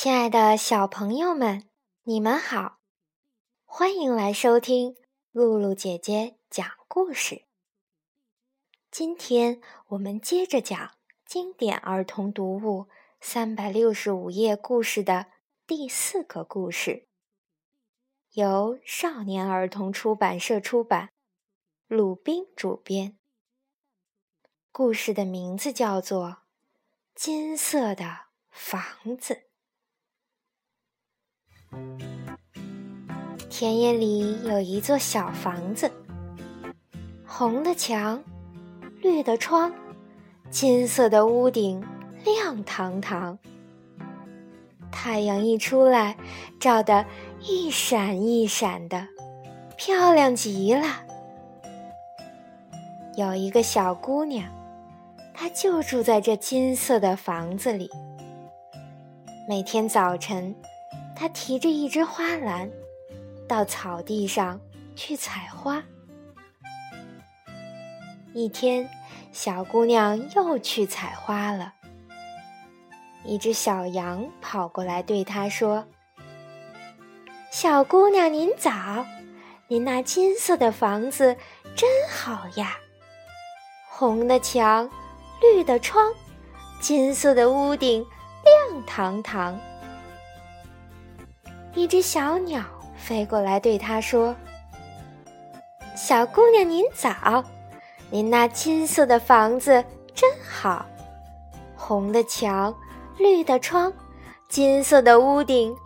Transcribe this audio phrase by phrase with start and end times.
[0.00, 1.68] 亲爱的小朋友们，
[2.04, 2.78] 你们好，
[3.64, 4.94] 欢迎来收听
[5.32, 7.46] 露露姐姐讲故事。
[8.92, 10.94] 今天我们接着讲
[11.26, 12.86] 经典儿童读物
[13.20, 15.32] 三百六十五页故事的
[15.66, 17.08] 第四个故事，
[18.34, 21.10] 由少年儿童出版社出版，
[21.88, 23.18] 鲁宾主编。
[24.70, 26.26] 故事的名字叫做
[27.16, 29.34] 《金色的房子》。
[33.50, 35.90] 田野里有一座小房子，
[37.26, 38.22] 红的墙，
[39.02, 39.72] 绿的窗，
[40.50, 41.84] 金色的屋顶，
[42.24, 43.38] 亮堂堂。
[44.92, 46.16] 太阳一出来，
[46.60, 47.04] 照得
[47.40, 49.08] 一闪一闪的，
[49.76, 50.86] 漂亮极了。
[53.16, 54.44] 有一个小姑娘，
[55.34, 57.90] 她就住在这金色的房子里。
[59.48, 60.54] 每天早晨。
[61.20, 62.70] 他提着一只花篮，
[63.48, 64.60] 到草地上
[64.94, 65.82] 去采花。
[68.32, 68.88] 一天，
[69.32, 71.74] 小姑娘又去采花了。
[73.24, 75.84] 一只小羊跑过来对她说
[77.50, 79.04] ：“小姑娘，您早！
[79.66, 81.36] 您那金色的房子
[81.74, 82.76] 真好呀，
[83.88, 84.88] 红的墙，
[85.40, 86.14] 绿的窗，
[86.80, 88.06] 金色的屋顶，
[88.44, 89.58] 亮堂堂。”
[91.74, 92.62] 一只小鸟
[92.96, 94.34] 飞过来，对他说
[95.94, 97.44] ：“小姑娘，您早！
[98.10, 100.84] 您那金色的房子真好，
[101.76, 102.74] 红的墙，
[103.18, 103.92] 绿的窗，
[104.48, 105.76] 金色的屋顶，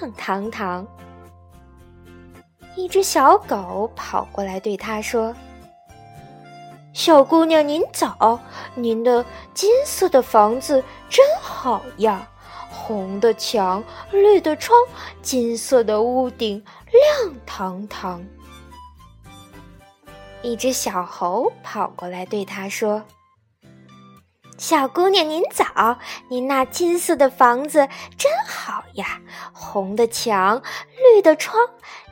[0.00, 0.86] 亮堂堂。”
[2.76, 5.34] 一只小狗跑过来，对他说
[6.92, 8.38] ：“小姑娘，您早！
[8.74, 12.28] 您的金色的房子真好呀。”
[12.90, 14.76] 红的墙，绿的窗，
[15.22, 16.60] 金色的屋顶，
[16.90, 18.20] 亮堂堂。
[20.42, 23.04] 一只小猴跑过来对他说
[24.58, 25.98] ：“小姑娘，您早！
[26.28, 29.20] 您那金色的房子真好呀，
[29.52, 30.60] 红的墙，
[31.14, 31.64] 绿的窗，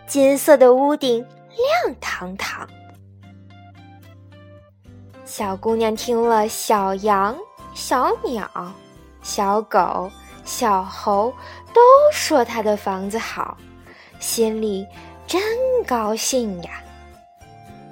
[0.07, 1.27] 金色的屋顶，
[1.83, 2.69] 亮堂堂。”
[5.27, 7.37] 小姑娘听了，小羊、
[7.75, 8.49] 小鸟、
[9.23, 10.09] 小狗。
[10.49, 11.31] 小猴
[11.75, 13.55] 都说他的房子好，
[14.19, 14.85] 心里
[15.27, 15.43] 真
[15.87, 16.83] 高兴呀，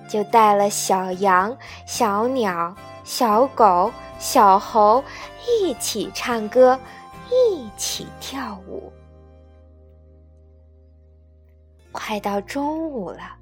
[0.09, 1.55] 就带了小羊、
[1.87, 2.75] 小鸟、
[3.05, 5.05] 小狗、小猴
[5.47, 6.81] 一起唱歌，
[7.31, 8.91] 一起跳舞。
[11.93, 13.37] 快到中午了，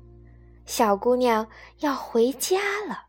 [0.66, 1.46] 小姑娘
[1.78, 2.58] 要回家
[2.88, 3.04] 了。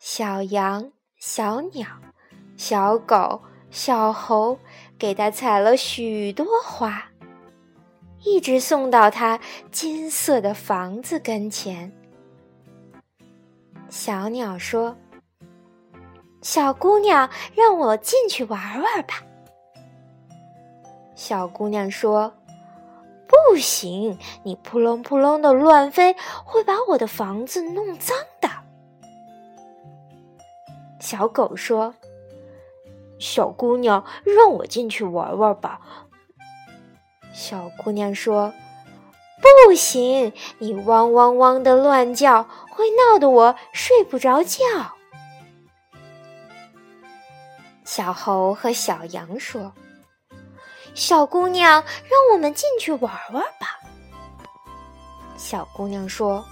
[0.00, 1.86] 小羊、小鸟、
[2.56, 3.40] 小狗。
[3.74, 4.56] 小猴
[4.96, 7.10] 给他采了许多花，
[8.22, 9.40] 一直送到他
[9.72, 11.92] 金色的房子跟前。
[13.90, 14.96] 小鸟说
[16.40, 19.24] ：“小姑娘，让我进去玩玩吧。”
[21.16, 22.32] 小姑娘说
[23.26, 26.14] ：“不行，你扑棱扑棱的乱飞，
[26.44, 28.48] 会把我的房子弄脏的。”
[31.02, 31.92] 小狗说。
[33.24, 35.80] 小姑娘，让我进去玩玩吧。
[37.32, 38.52] 小姑娘说
[39.66, 44.58] ：“不行，你汪汪汪的乱叫，会闹得我睡不着觉。”
[47.82, 49.72] 小猴和小羊说
[50.94, 53.80] ：“小姑娘，让我们进去玩玩吧。”
[55.38, 56.44] 小姑娘说。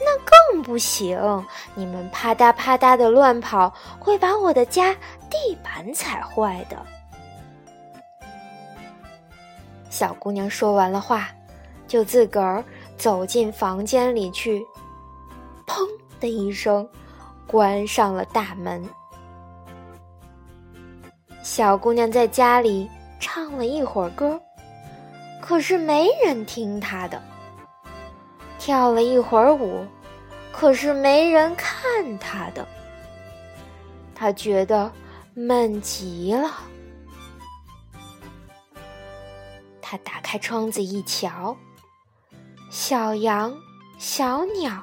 [0.00, 0.06] 那
[0.52, 1.18] 更不行！
[1.74, 4.94] 你们啪嗒啪嗒的乱跑，会把我的家
[5.28, 6.76] 地板踩坏的。
[9.90, 11.28] 小姑娘说完了话，
[11.86, 12.64] 就自个儿
[12.96, 14.64] 走进房间里去，
[15.66, 15.86] 砰
[16.20, 16.88] 的一声，
[17.46, 18.88] 关上了大门。
[21.42, 22.88] 小姑娘在家里
[23.18, 24.40] 唱了一会儿歌，
[25.40, 27.20] 可是没人听她的。
[28.58, 29.86] 跳了一会儿舞，
[30.52, 32.66] 可是没人看他的。
[34.14, 34.90] 他觉得
[35.34, 36.50] 闷极了。
[39.80, 41.56] 他打开窗子一瞧，
[42.68, 43.56] 小羊、
[43.98, 44.82] 小鸟、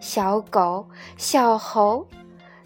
[0.00, 0.88] 小狗、
[1.18, 2.06] 小猴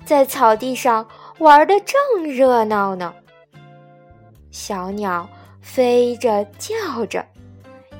[0.04, 1.08] 在草地上
[1.38, 3.12] 玩的正热闹呢。
[4.50, 5.28] 小鸟
[5.60, 7.26] 飞着叫着。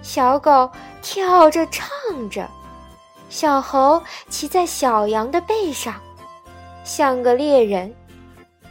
[0.03, 0.71] 小狗
[1.03, 1.91] 跳着唱
[2.31, 2.49] 着，
[3.29, 5.95] 小猴骑在小羊的背上，
[6.85, 7.95] 像个猎人，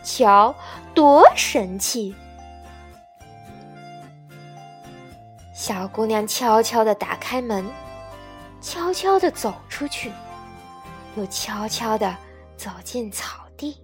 [0.04, 0.54] 瞧
[0.94, 2.16] 多神气！
[5.54, 7.66] 小姑娘悄悄地打开门，
[8.62, 10.12] 悄悄地走出去，
[11.16, 12.16] 又悄悄地
[12.56, 13.76] 走进草地。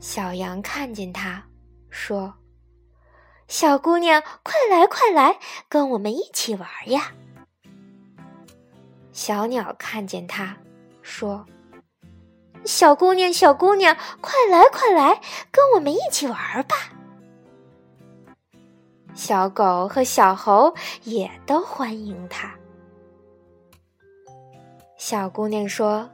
[0.00, 1.42] 小羊看见她，
[1.88, 2.32] 说
[3.48, 5.38] ：“小姑娘，快来快来，
[5.70, 7.12] 跟我们一起玩呀！”
[9.10, 10.56] 小鸟看见它，
[11.00, 11.46] 说
[12.64, 16.76] ：“小姑娘，小姑娘，快来快来，跟我们一起玩吧！”
[19.16, 22.54] 小狗和小猴也都欢迎它。
[24.96, 26.08] 小姑娘说：“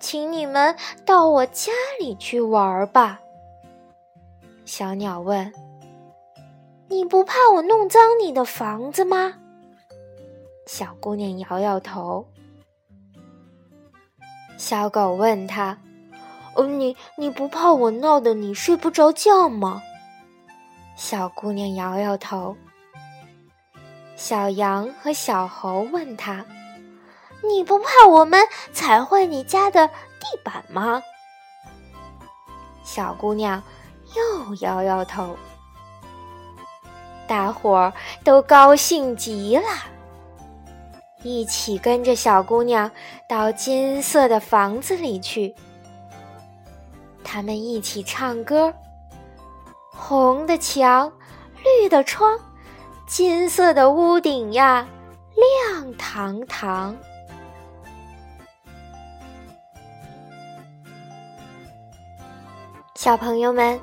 [0.00, 0.76] 请你们
[1.06, 3.20] 到我家里去玩吧。”
[4.66, 5.50] 小鸟问
[6.92, 9.32] ：“你不怕我弄脏你的房子吗？”
[10.68, 12.28] 小姑娘摇摇头。
[14.58, 15.78] 小狗问她
[16.54, 19.82] ：“哦，你你不怕我闹得你睡不着觉吗？”
[20.94, 22.54] 小姑娘摇摇头。
[24.14, 26.44] 小羊和小猴问她
[27.42, 31.02] ：“你不怕我们踩坏你家的地板吗？”
[32.84, 33.62] 小姑娘
[34.14, 35.34] 又摇摇头。
[37.32, 39.64] 大伙儿都高兴极了，
[41.22, 42.90] 一起跟着小姑娘
[43.26, 45.54] 到金色的房子里去。
[47.24, 48.70] 他们一起唱歌。
[49.90, 51.10] 红的墙，
[51.80, 52.38] 绿的窗，
[53.06, 54.86] 金色的屋顶呀，
[55.70, 56.94] 亮堂堂。
[62.94, 63.80] 小朋友们，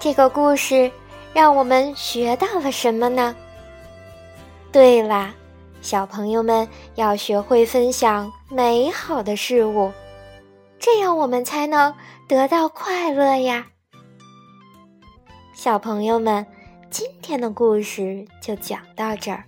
[0.00, 0.90] 这个故事
[1.36, 3.36] 让我们学到了什么呢？
[4.72, 5.34] 对啦，
[5.82, 9.92] 小朋友们要学会分享美好的事物，
[10.78, 11.94] 这样我们才能
[12.26, 13.66] 得到快乐呀。
[15.52, 16.46] 小朋友们，
[16.88, 19.44] 今天的故事就讲到这儿。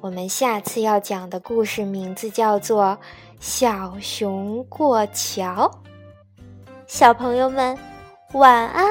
[0.00, 2.84] 我们下次要讲的故事名字叫做
[3.38, 5.70] 《小熊过桥》。
[6.86, 7.78] 小朋友们，
[8.32, 8.86] 晚安。